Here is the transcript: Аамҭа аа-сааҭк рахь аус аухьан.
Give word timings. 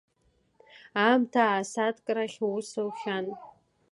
Аамҭа 1.03 1.41
аа-сааҭк 1.45 2.05
рахь 2.15 2.39
аус 2.45 2.69
аухьан. 2.81 3.25